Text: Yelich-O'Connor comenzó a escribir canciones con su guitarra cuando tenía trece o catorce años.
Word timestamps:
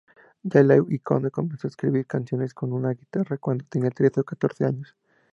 Yelich-O'Connor 0.43 1.29
comenzó 1.29 1.67
a 1.67 1.69
escribir 1.69 2.07
canciones 2.07 2.55
con 2.55 2.71
su 2.71 2.81
guitarra 2.97 3.37
cuando 3.37 3.65
tenía 3.69 3.91
trece 3.91 4.21
o 4.21 4.23
catorce 4.23 4.65
años. 4.65 4.95